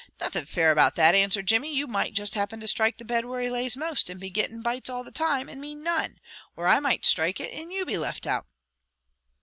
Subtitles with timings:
[0.19, 1.75] "Nothing fair about that," answered Jimmy.
[1.75, 4.63] "You might just happen to strike the bed where he lays most, and be gettin'
[4.63, 6.17] bites all the time, and me none;
[6.55, 8.47] or I might strike it and you be left out.